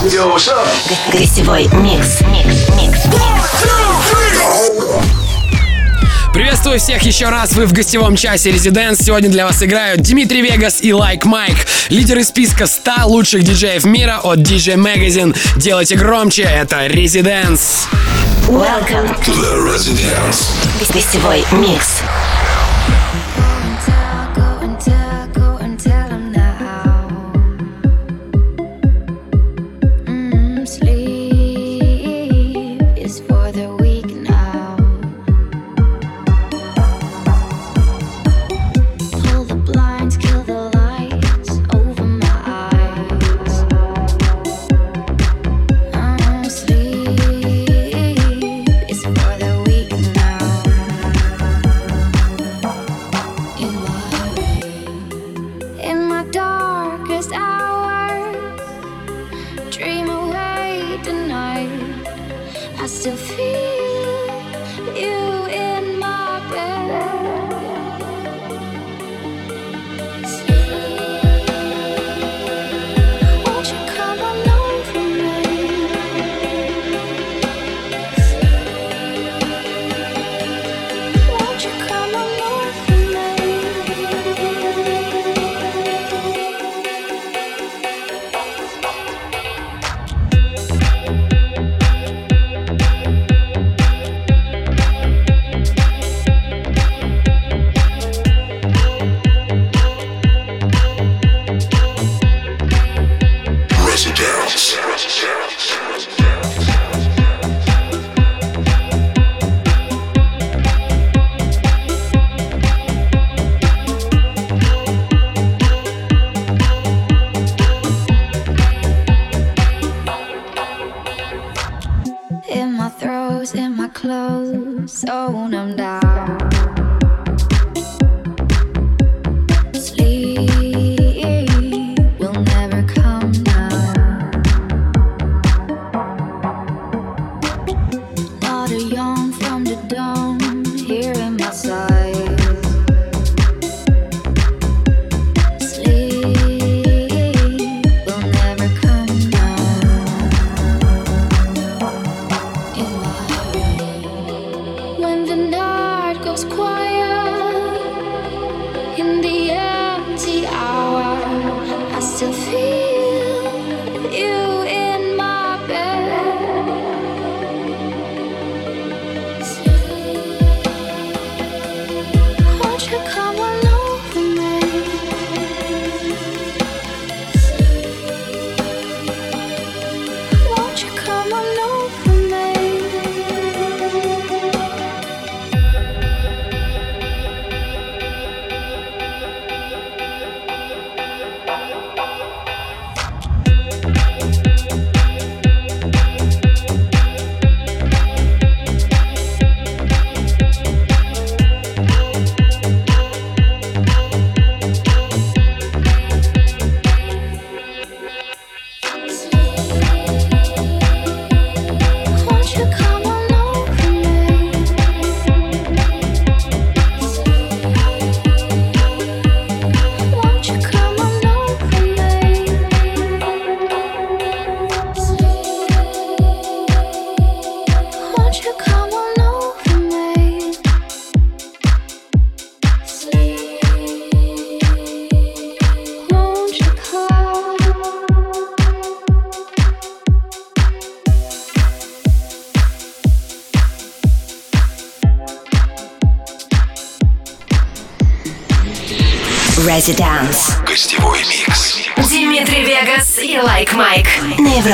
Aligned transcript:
Гостевой 0.00 1.64
микс. 1.72 2.20
Микс. 2.20 2.66
Микс. 2.76 3.00
Приветствую 6.32 6.78
всех 6.78 7.02
еще 7.02 7.28
раз, 7.30 7.54
вы 7.54 7.66
в 7.66 7.72
гостевом 7.72 8.14
часе 8.14 8.50
Residents. 8.50 9.02
Сегодня 9.02 9.28
для 9.28 9.44
вас 9.44 9.60
играют 9.60 10.02
Дмитрий 10.02 10.42
Вегас 10.42 10.80
и 10.82 10.92
Лайк 10.92 11.24
like 11.24 11.28
Майк, 11.28 11.56
лидеры 11.88 12.22
списка 12.22 12.68
100 12.68 12.92
лучших 13.06 13.42
диджеев 13.42 13.84
мира 13.86 14.20
от 14.22 14.38
DJ 14.38 14.76
Magazine. 14.76 15.36
Делайте 15.56 15.96
громче, 15.96 16.42
это 16.42 16.86
Residents. 16.86 17.88
Welcome 18.46 19.08
to 19.24 19.34
the 19.34 19.66
Residence. 19.66 20.46
Гостевой 20.94 21.44
микс. 21.50 22.02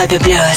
Fabio 0.05 0.19
Blood. 0.19 0.54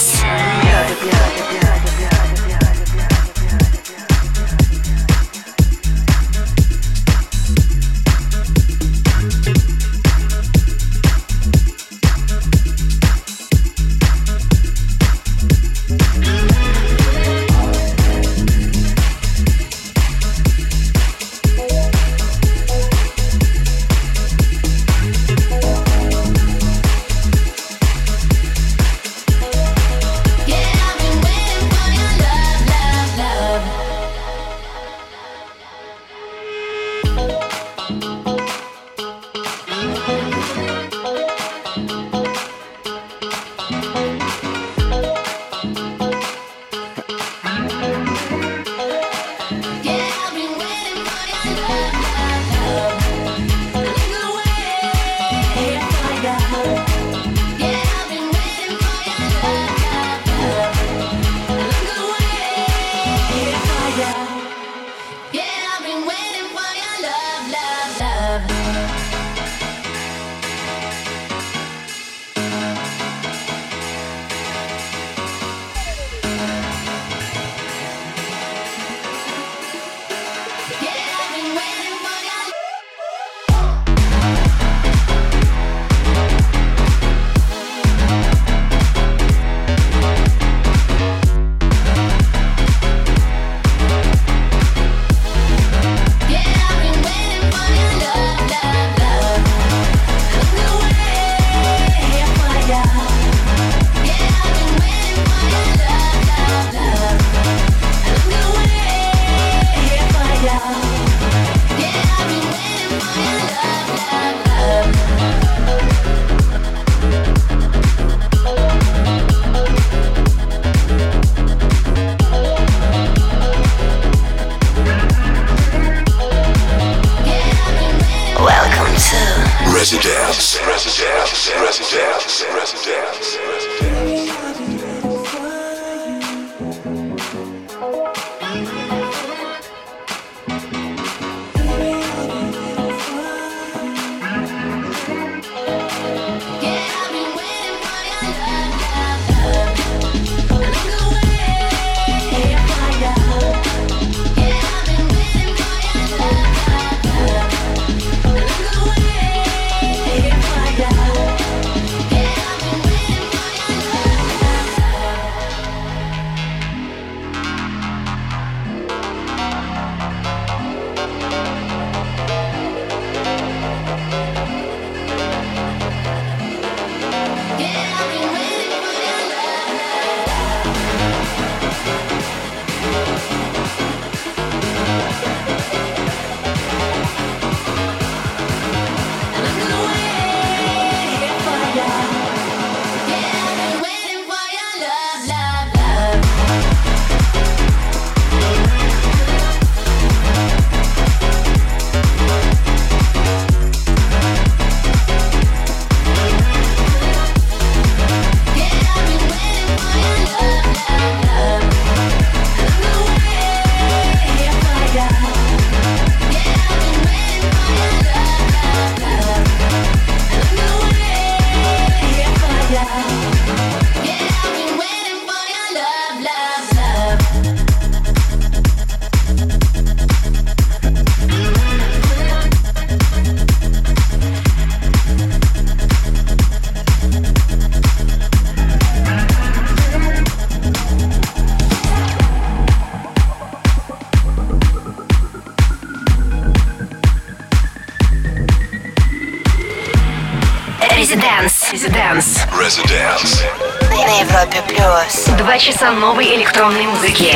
Часа 255.77 255.91
новой 255.91 256.36
электронной 256.36 256.88
музыки. 256.88 257.36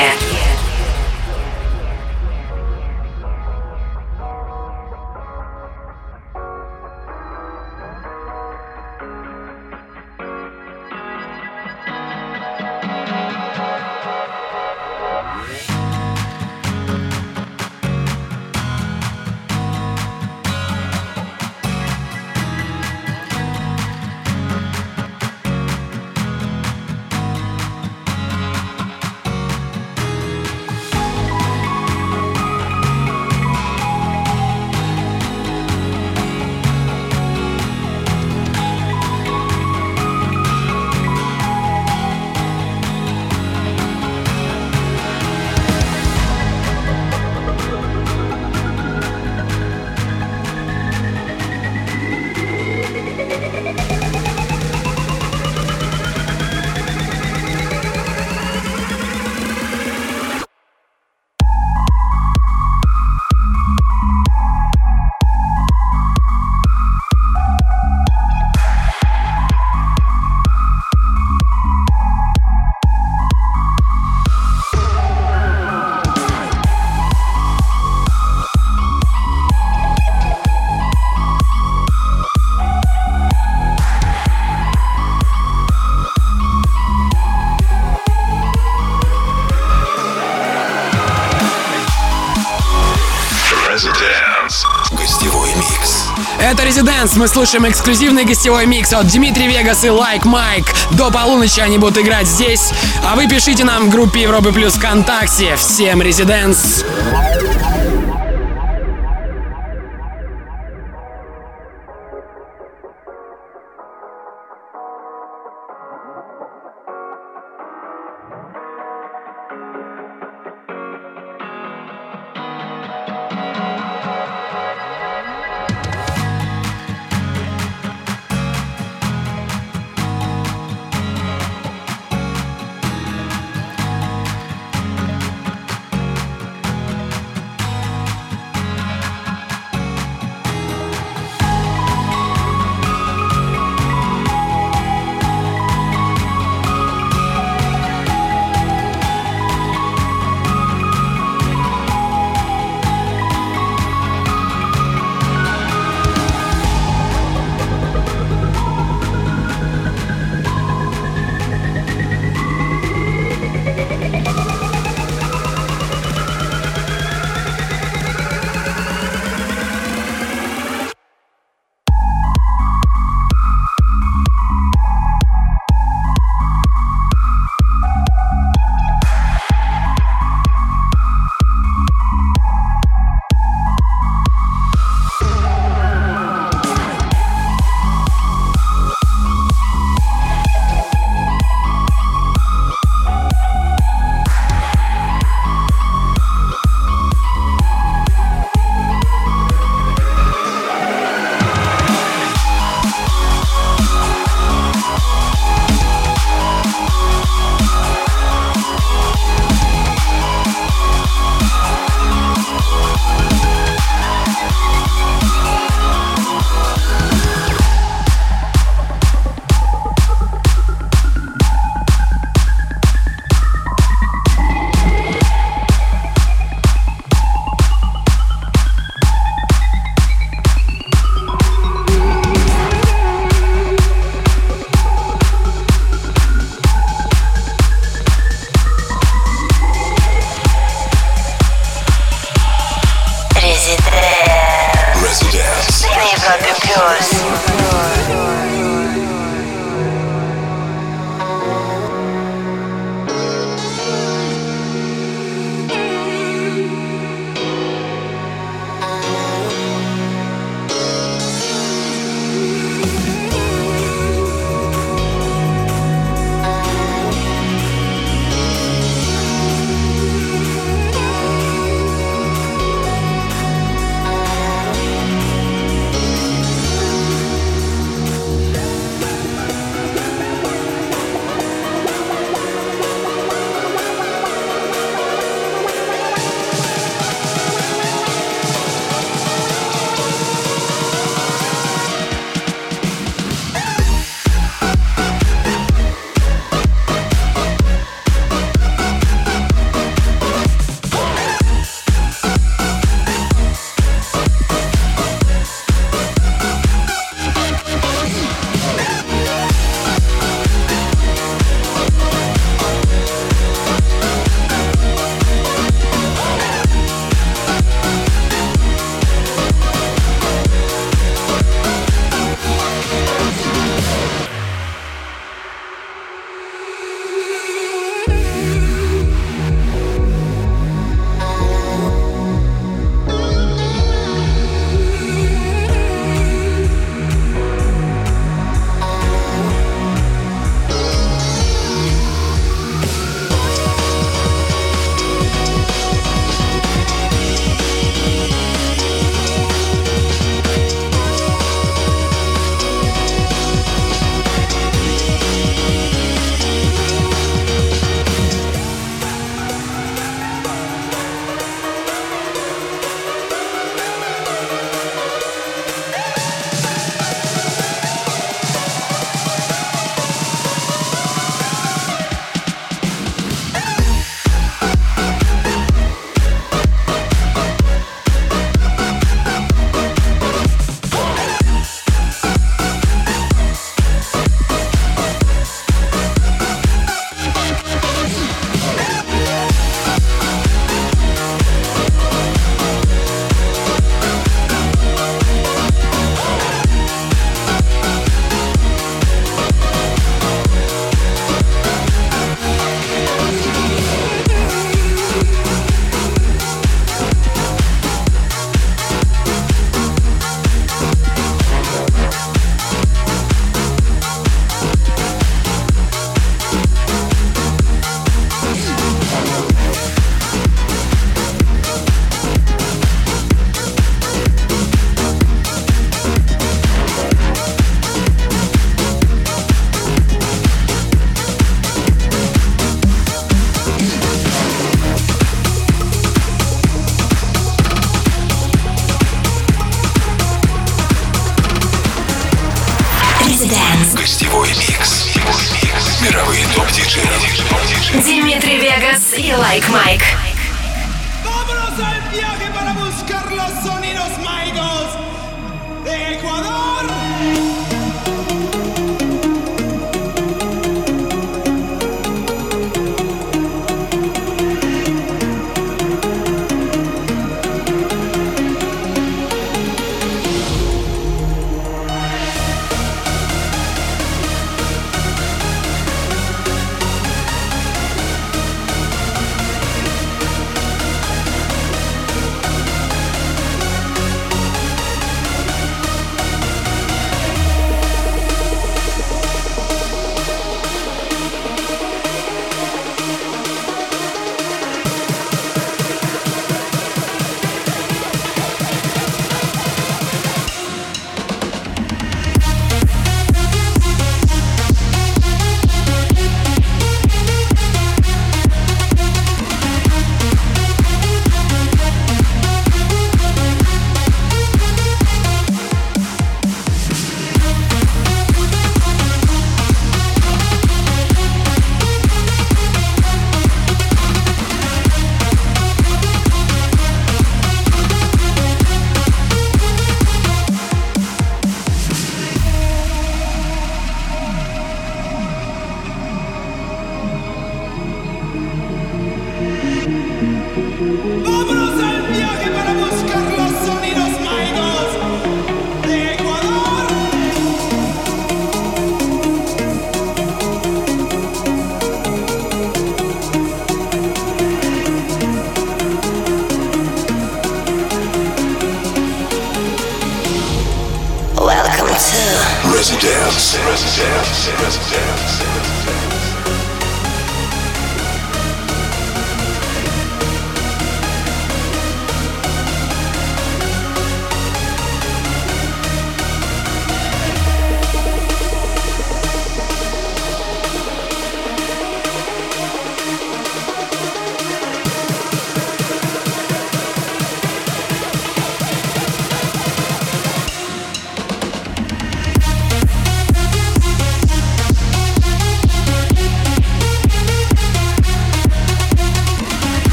Residents 97.02 97.18
мы 97.18 97.28
слушаем 97.28 97.68
эксклюзивный 97.68 98.26
гостевой 98.26 98.68
микс 98.68 98.94
от 98.94 99.08
Дмитрий 99.08 99.48
Вегас 99.48 99.84
и 99.84 99.88
Like 99.88 100.22
Mike. 100.22 100.68
До 100.92 101.10
полуночи 101.10 101.60
они 101.60 101.80
будут 101.80 101.98
играть 101.98 102.28
здесь. 102.28 102.72
А 103.04 103.16
вы 103.16 103.28
пишите 103.28 103.64
нам 103.64 103.88
в 103.88 103.90
группе 103.90 104.22
Европы 104.22 104.52
Плюс 104.52 104.74
ВКонтакте. 104.74 105.56
Всем 105.56 106.02
Residents! 106.02 106.86
Vegas 107.02 107.31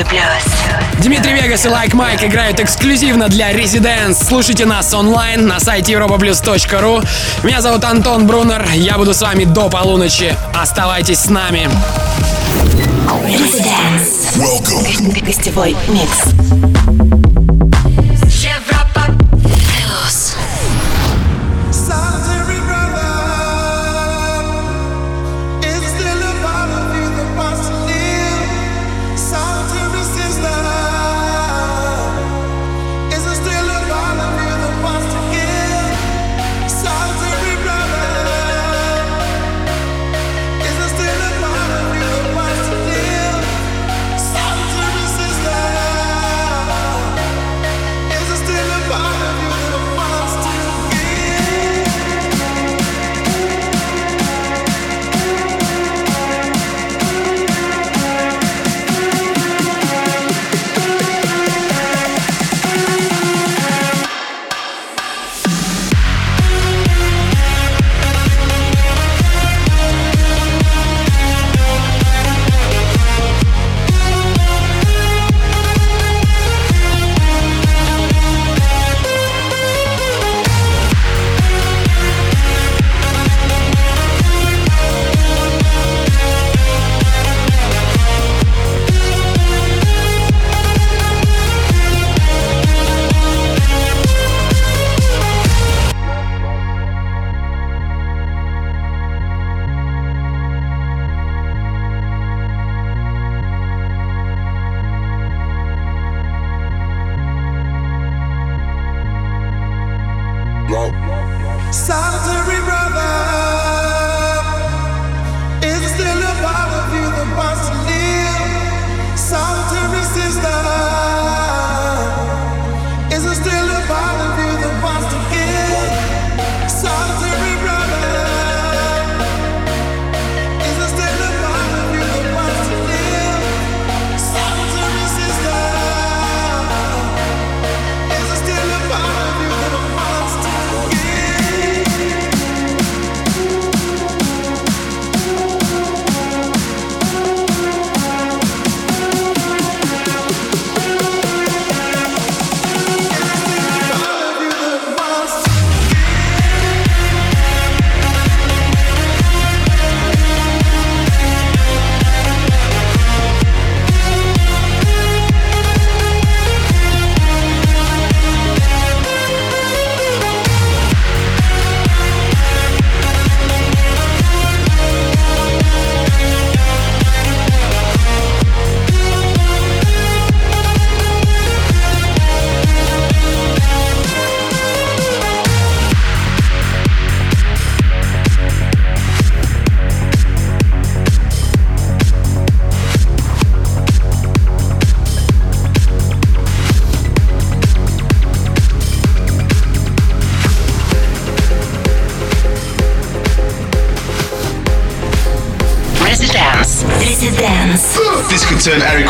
Европе 0.00 0.04
плюс. 0.04 1.02
Дмитрий 1.02 1.34
Вегас 1.34 1.64
и 1.64 1.68
Лайк 1.68 1.92
like 1.92 1.96
Майк 1.96 2.24
играют 2.24 2.60
эксклюзивно 2.60 3.28
для 3.28 3.52
Residents. 3.52 4.24
Слушайте 4.26 4.64
нас 4.66 4.92
онлайн 4.94 5.46
на 5.46 5.60
сайте 5.60 5.92
europaplus.ru. 5.92 7.06
Меня 7.42 7.60
зовут 7.60 7.84
Антон 7.84 8.26
Брунер. 8.26 8.66
Я 8.74 8.96
буду 8.96 9.14
с 9.14 9.22
вами 9.22 9.44
до 9.44 9.68
полуночи. 9.68 10.36
Оставайтесь 10.54 11.20
с 11.20 11.30
нами. 11.30 11.68
Residents. 13.26 14.40
Гостевой 15.24 15.76
микс. 15.88 16.99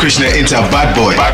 Krishna 0.01 0.25
into 0.29 0.57
a 0.57 0.61
bad 0.73 0.95
boy. 0.95 1.15
Bad 1.15 1.30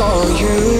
for 0.00 0.30
you. 0.40 0.79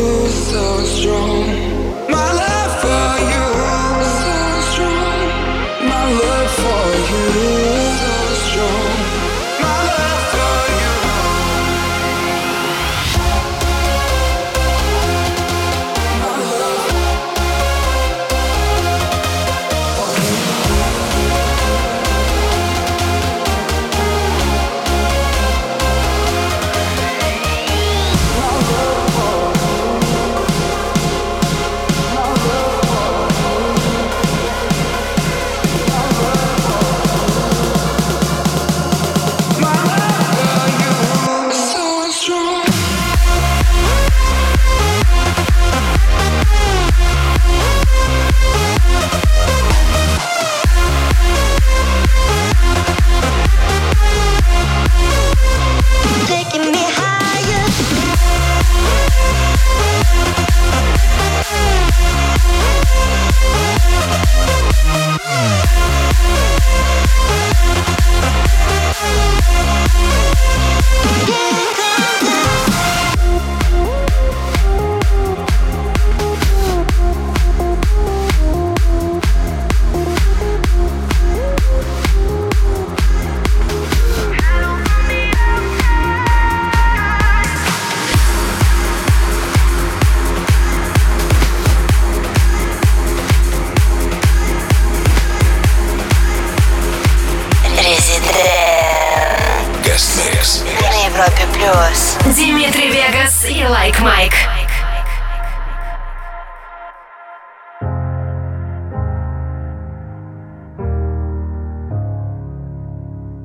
See 103.40 103.58
you 103.58 103.70
like 103.70 103.98
Mike. 104.02 104.34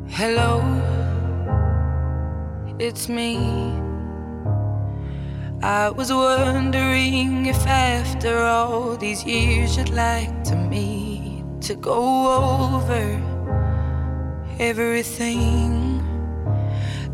Hello, 0.09 0.59
it's 2.77 3.07
me. 3.07 3.37
I 5.63 5.91
was 5.91 6.11
wondering 6.11 7.45
if 7.45 7.65
after 7.65 8.39
all 8.39 8.97
these 8.97 9.23
years 9.23 9.77
you'd 9.77 9.91
like 9.91 10.43
to 10.43 10.57
meet 10.57 11.45
to 11.61 11.75
go 11.75 12.01
over 12.83 13.05
everything 14.59 15.84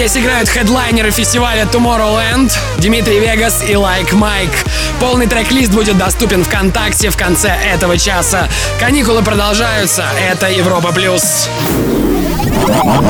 здесь 0.00 0.16
играют 0.16 0.48
хедлайнеры 0.48 1.10
фестиваля 1.10 1.64
Tomorrowland, 1.64 2.50
Дмитрий 2.78 3.20
Вегас 3.20 3.62
и 3.68 3.76
Лайк 3.76 4.14
like 4.14 4.16
Майк. 4.16 4.50
Полный 4.98 5.26
трек-лист 5.26 5.72
будет 5.72 5.98
доступен 5.98 6.42
ВКонтакте 6.42 7.10
в 7.10 7.18
конце 7.18 7.48
этого 7.50 7.98
часа. 7.98 8.48
Каникулы 8.78 9.22
продолжаются, 9.22 10.06
это 10.18 10.48
Европа 10.48 10.90
Плюс. 10.92 11.50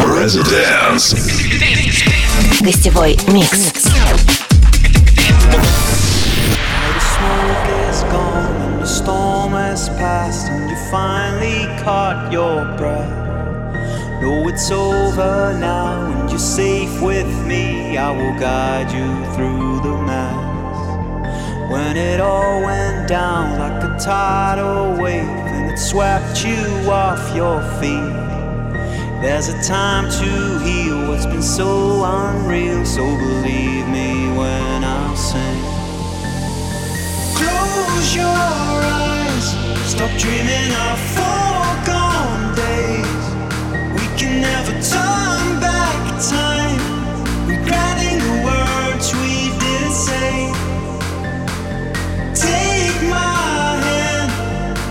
Residence. 0.04 1.14
Гостевой 2.60 3.20
микс. 3.28 3.89
It's 14.52 14.72
over 14.72 15.56
now 15.60 16.10
and 16.10 16.28
you're 16.28 16.38
safe 16.38 17.00
with 17.00 17.30
me. 17.46 17.96
I 17.96 18.10
will 18.10 18.36
guide 18.40 18.90
you 18.90 19.08
through 19.34 19.80
the 19.86 19.96
mess. 20.02 21.70
When 21.70 21.96
it 21.96 22.20
all 22.20 22.60
went 22.60 23.08
down 23.08 23.60
like 23.60 23.80
a 23.84 23.96
tidal 24.00 25.00
wave 25.00 25.22
and 25.54 25.70
it 25.70 25.78
swept 25.78 26.44
you 26.44 26.64
off 26.90 27.22
your 27.34 27.62
feet. 27.78 28.16
There's 29.22 29.48
a 29.48 29.62
time 29.62 30.10
to 30.20 30.30
heal 30.66 30.98
what's 31.08 31.26
been 31.26 31.42
so 31.42 32.02
unreal. 32.04 32.84
So 32.84 33.02
believe 33.02 33.86
me 33.86 34.32
when 34.36 34.82
I 34.82 35.14
sing. 35.14 35.62
Close 37.38 38.16
your 38.16 38.38
eyes, 39.06 39.46
stop 39.92 40.10
dreaming 40.18 40.72
of. 40.88 41.20
We 41.90 41.99
can 44.20 44.42
never 44.42 44.72
turn 44.72 45.60
back 45.60 45.96
time, 46.20 46.78
regretting 47.48 48.18
the 48.18 48.34
words 48.44 49.14
we 49.14 49.48
didn't 49.58 49.92
say. 49.92 50.52
Take 52.34 53.00
my 53.08 53.80
hand, 53.86 54.30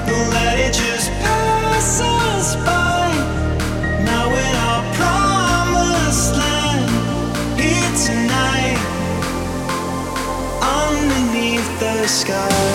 don't 0.08 0.30
let 0.34 0.58
it 0.58 0.74
just 0.74 1.12
pass 1.22 2.02
us 2.02 2.56
by. 2.66 3.06
Now 4.04 4.26
in 4.46 4.56
our 4.68 4.84
promised 4.98 6.36
land, 6.36 6.90
here 7.62 7.94
tonight, 8.08 8.80
underneath 10.60 11.70
the 11.80 12.08
sky. 12.08 12.69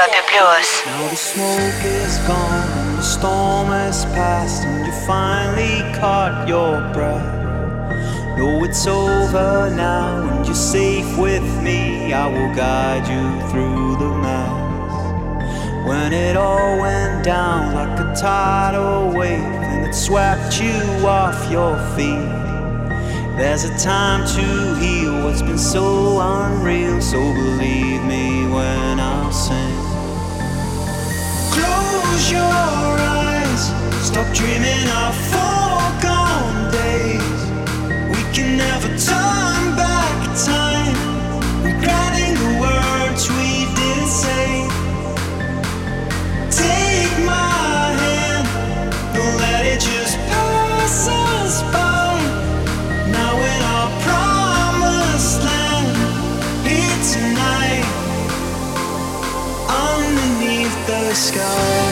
Европе 0.00 0.22
плюс. 0.30 0.82
Now 0.86 1.08
the 1.08 1.16
smoke 1.16 1.84
is 1.84 2.18
gone 2.26 2.68
and 2.78 2.98
the 2.98 3.02
storm 3.02 3.68
has 3.68 4.06
passed 4.06 4.64
and 4.64 4.86
you 4.86 4.92
finally 5.06 5.82
caught 5.98 6.48
your 6.48 6.80
breath. 6.94 7.34
No, 8.38 8.64
it's 8.64 8.86
over 8.86 9.70
now 9.74 10.28
and 10.28 10.46
you're 10.46 10.54
safe 10.54 11.18
with 11.18 11.44
me. 11.62 12.12
I 12.12 12.26
will 12.26 12.54
guide 12.54 13.06
you 13.06 13.24
through 13.50 13.96
the 13.96 14.10
mess. 14.24 14.66
When 15.86 16.12
it 16.12 16.36
all 16.36 16.78
went 16.80 17.24
down 17.24 17.74
like 17.74 17.98
a 18.00 18.14
tidal 18.14 19.12
wave 19.12 19.40
and 19.40 19.86
it 19.86 19.94
swept 19.94 20.60
you 20.60 21.06
off 21.06 21.50
your 21.50 21.76
feet. 21.94 22.46
There's 23.36 23.64
a 23.64 23.78
time 23.78 24.26
to 24.26 24.74
heal 24.80 25.22
what's 25.24 25.42
been 25.42 25.58
so 25.58 26.18
unreal. 26.20 27.02
So 27.02 27.18
believe 27.34 28.02
me 28.04 28.46
when 28.48 28.98
I 28.98 29.30
sing. 29.30 29.89
Close 32.21 32.33
your 32.33 32.41
eyes, 32.43 33.63
stop 34.05 34.31
dreaming 34.35 34.87
of 35.01 35.15
foregone 35.33 36.71
days. 36.71 37.41
We 38.13 38.21
can 38.31 38.57
never 38.57 38.89
turn 38.89 39.75
back 39.75 40.19
time, 40.45 40.93
the 41.81 42.51
words 42.61 43.27
we 43.27 43.65
didn't 43.73 44.07
say. 44.07 44.67
Take 46.51 47.25
my 47.25 47.89
hand, 48.03 48.47
don't 49.15 49.37
let 49.39 49.65
it 49.65 49.79
just 49.79 50.15
pass 50.29 51.07
us 51.07 51.63
by. 51.73 52.21
Now 53.09 53.33
in 53.51 53.61
our 53.75 53.89
promised 54.05 55.41
land, 55.41 55.89
here 56.69 56.99
tonight, 57.15 57.85
underneath 59.67 60.75
the 60.85 61.15
sky. 61.15 61.90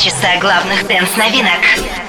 Часа 0.00 0.38
главных 0.40 0.86
дэнс-новинок. 0.86 1.99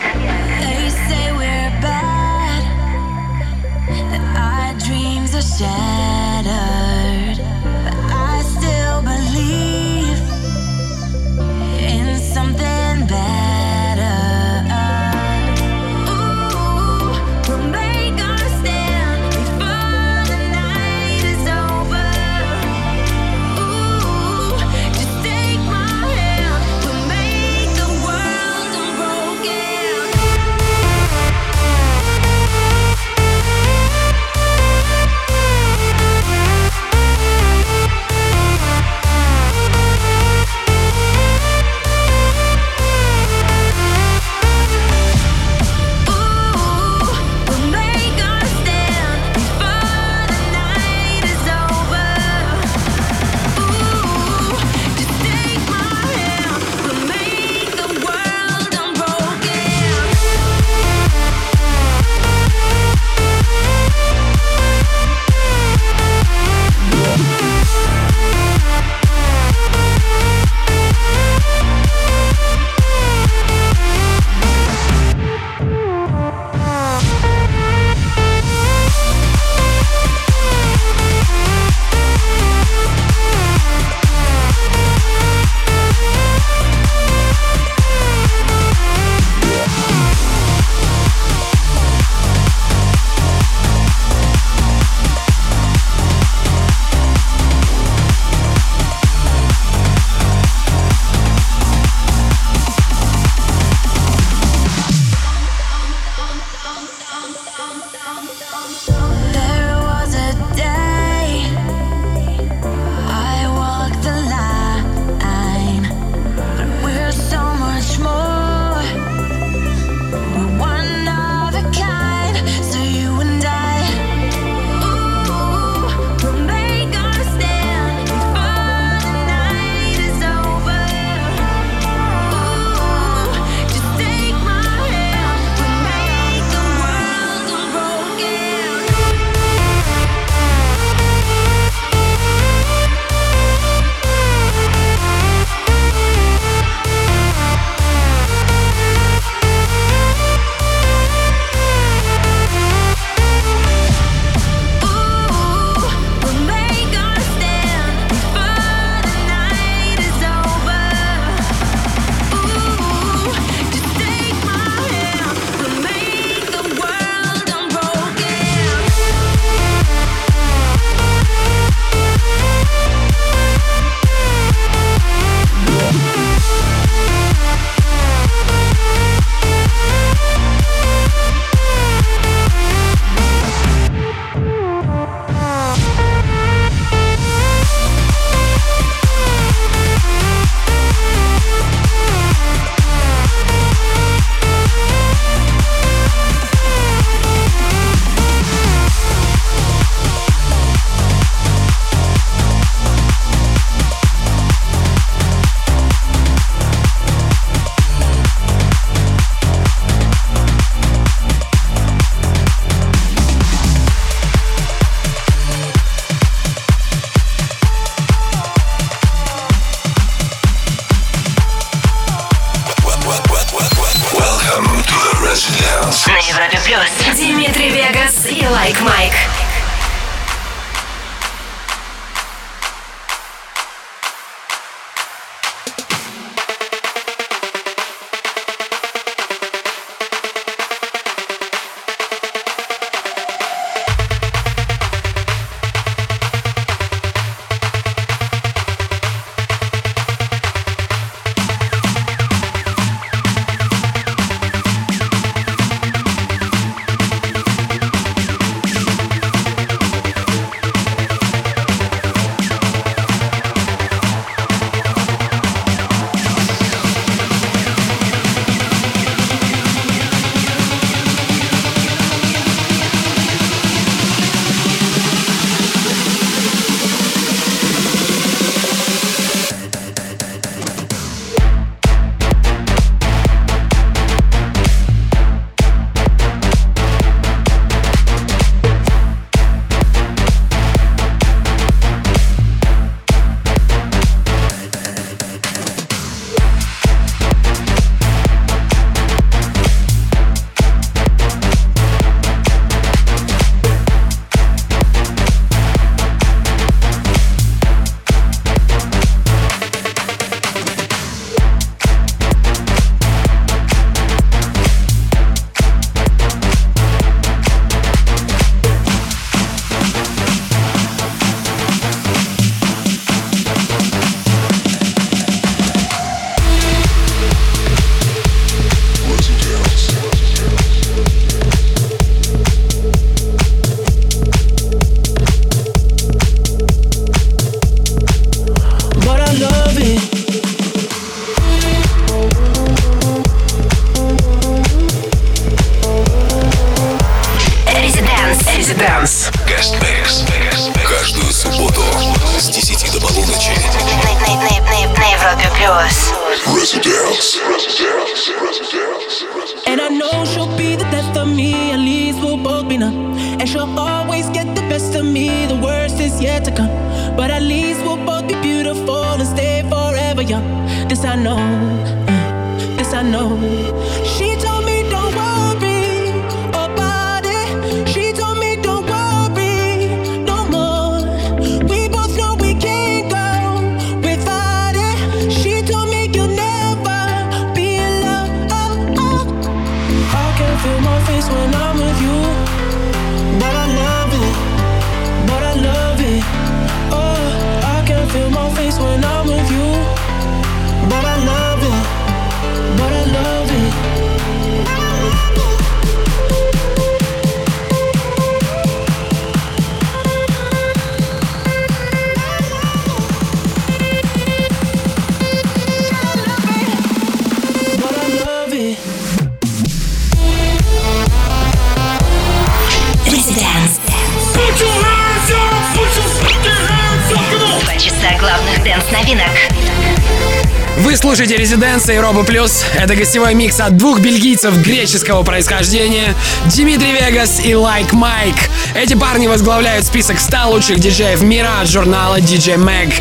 Слушаете 431.11 431.35
Резиденция 431.35 431.97
и 431.97 431.99
Робо 431.99 432.23
Плюс. 432.23 432.63
Это 432.73 432.95
гостевой 432.95 433.33
микс 433.33 433.59
от 433.59 433.75
двух 433.75 433.99
бельгийцев 433.99 434.55
греческого 434.59 435.23
происхождения 435.23 436.15
Димитрий 436.45 436.93
Вегас 436.93 437.43
и 437.43 437.53
Лайк 437.53 437.91
Майк. 437.91 438.35
Эти 438.75 438.93
парни 438.93 439.27
возглавляют 439.27 439.85
список 439.85 440.21
100 440.21 440.37
лучших 440.47 440.79
диджеев 440.79 441.21
мира 441.21 441.59
от 441.59 441.67
журнала 441.67 442.21
DJ 442.21 442.55
Mag. 442.55 442.93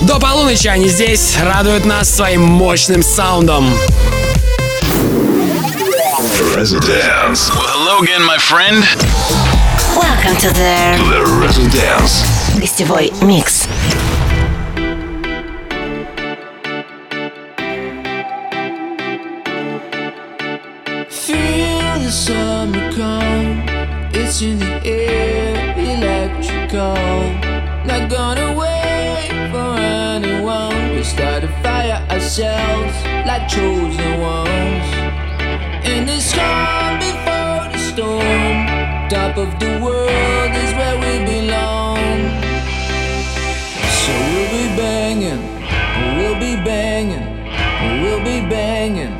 До 0.00 0.18
полуночи 0.18 0.66
они 0.66 0.88
здесь 0.88 1.36
радуют 1.42 1.84
нас 1.84 2.08
своим 2.08 2.40
мощным 2.42 3.02
саундом. 3.02 3.70
Residence. 6.56 7.50
Well, 7.50 7.66
hello 7.68 8.00
again, 8.00 8.22
my 8.22 8.38
friend. 8.38 8.82
Welcome 9.94 10.36
to 10.38 10.48
the, 10.54 10.96
the 11.10 11.22
Residence. 11.38 12.24
Гостевой 12.58 13.12
микс. 13.20 13.57
Like 32.40 33.48
chosen 33.48 34.20
ones. 34.20 34.86
In 35.84 36.06
the 36.06 36.18
calm 36.36 36.98
before 36.98 37.66
the 37.72 37.78
storm, 37.90 39.08
top 39.08 39.36
of 39.36 39.58
the 39.58 39.80
world 39.82 40.52
is 40.54 40.72
where 40.78 40.96
we 41.02 41.24
belong. 41.24 41.98
So 44.02 44.12
we'll 44.30 44.50
be 44.54 44.66
banging, 44.76 45.42
we'll 46.16 46.38
be 46.38 46.54
banging, 46.62 47.26
we'll 48.02 48.22
be 48.22 48.40
banging, 48.48 49.14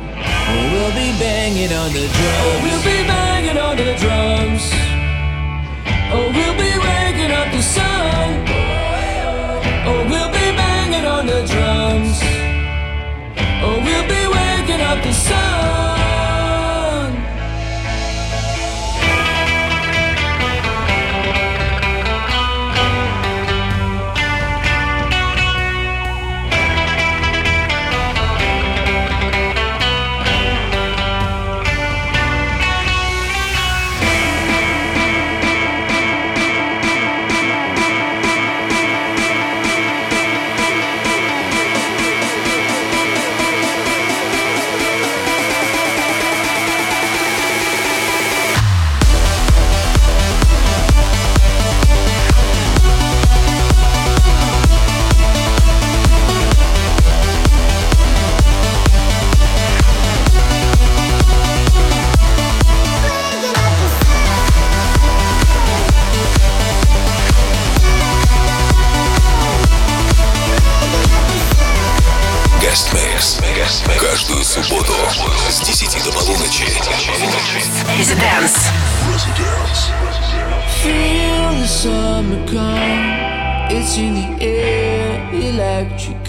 we'll 0.71 0.93
be 0.95 1.11
banging 1.19 1.73
on 1.73 1.91
the 1.91 2.07
drums. 2.07 2.63
We'll 2.63 2.83
be 2.83 3.03
banging 3.05 3.57
on 3.57 3.75
the 3.75 3.95
drums. 3.99 4.38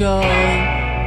Electrical. 0.01 0.21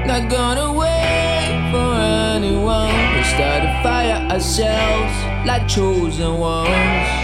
Not 0.05 0.29
gonna 0.29 0.71
wait 0.73 1.69
for 1.71 1.95
anyone. 2.35 2.93
We 3.15 3.23
start 3.23 3.63
a 3.63 3.79
fire 3.83 4.29
ourselves 4.29 5.47
like 5.47 5.67
chosen 5.67 6.37
ones. 6.37 7.22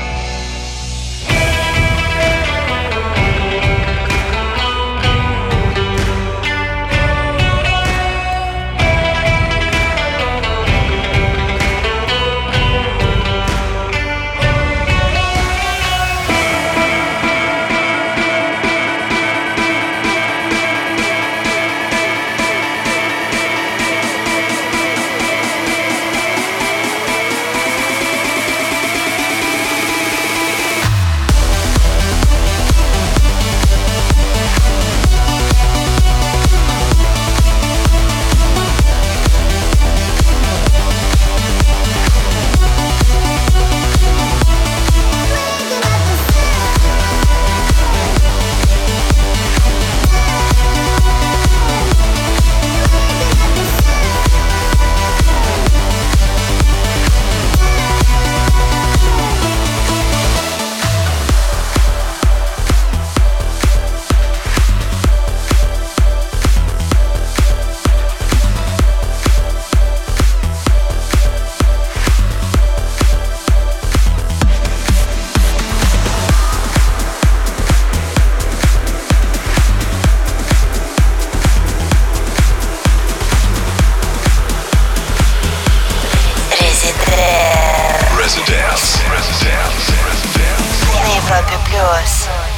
Source. 91.90 92.49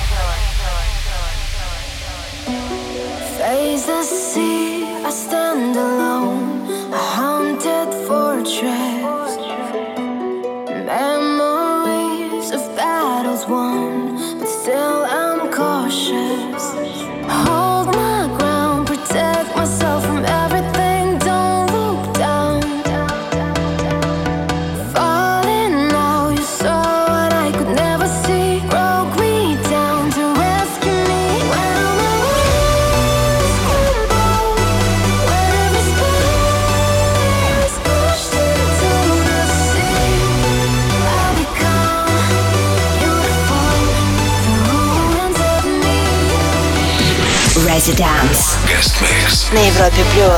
Residence. 48.82 49.54
На 49.54 49.60
Европе 49.60 50.04
плюс. 50.12 50.32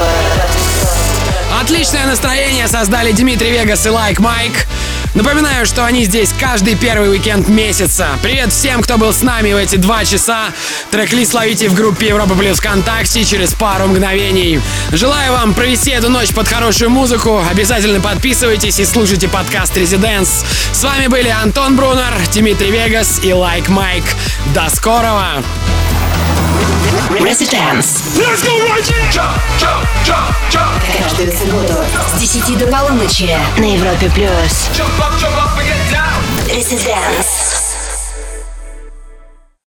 Отличное 1.62 2.06
настроение 2.06 2.68
создали 2.68 3.14
Дмитрий 3.14 3.52
Вегас 3.52 3.86
и 3.86 3.89
Лайк 3.89 4.20
Майк. 4.20 4.68
Напоминаю, 5.14 5.66
что 5.66 5.86
они 5.86 6.04
здесь 6.04 6.32
каждый 6.38 6.76
первый 6.76 7.12
уикенд 7.12 7.48
месяца. 7.48 8.10
Привет 8.22 8.52
всем, 8.52 8.82
кто 8.82 8.98
был 8.98 9.14
с 9.14 9.22
нами 9.22 9.54
в 9.54 9.56
эти 9.56 9.78
два 9.78 10.04
часа. 10.04 10.48
Трек-лист 10.91 11.34
ловите 11.34 11.70
в 11.70 11.74
группе 11.74 12.08
Европа 12.08 12.36
Плюс 12.36 12.58
ВКонтакте 12.58 13.24
через 13.24 13.54
пару 13.54 13.88
мгновений. 13.88 14.60
Желаю 14.91 15.32
вам 15.32 15.54
провести 15.54 15.91
эту 15.91 16.10
ночь 16.10 16.34
под 16.34 16.50
хорошую 16.50 16.89
музыку. 16.89 17.41
Обязательно 17.50 18.02
подписывайтесь 18.02 18.78
и 18.78 18.86
слушайте 18.86 19.30
подкаст 19.30 19.78
Резиденс. 19.78 20.44
С 20.74 20.84
вами 20.84 21.08
были 21.08 21.30
Антон 21.30 21.78
Брунер, 21.78 22.14
Дмитрий 22.34 22.72
Вегас 22.72 23.24
и 23.24 23.32
Лайк 23.32 23.70
Майк. 23.70 24.04
До 24.54 24.70
скорого! 24.70 25.44
Residence. 27.10 28.18
Let's 28.18 28.41
go 28.43 28.54
right 28.66 28.84
jump, 29.12 29.38
jump, 29.60 29.88
jump, 30.06 30.36
jump. 30.49 30.82
Каждую 30.97 31.32
субботу 31.32 31.74
с 32.16 32.20
10 32.20 32.58
до 32.58 32.68
полуночи 32.68 33.38
на 33.58 33.66
Европе 33.66 34.10
плюс. 34.10 34.70
Residence. 36.47 37.22